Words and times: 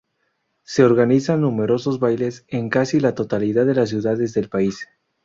Se 0.63 0.83
organizan 0.83 1.41
numerosos 1.41 1.99
bailes 1.99 2.43
en 2.47 2.69
casi 2.71 2.99
la 2.99 3.13
totalidad 3.13 3.67
de 3.67 3.75
las 3.75 3.89
ciudades 3.89 4.33
del 4.33 4.49
país. 4.49 4.87